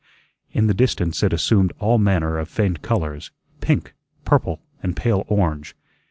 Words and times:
In 0.51 0.65
the 0.65 0.73
distance 0.73 1.21
it 1.21 1.31
assumed 1.31 1.73
all 1.77 1.99
manner 1.99 2.39
of 2.39 2.49
faint 2.49 2.81
colors, 2.81 3.29
pink, 3.59 3.93
purple, 4.25 4.59
and 4.81 4.95
pale 4.95 5.25
orange. 5.27 5.75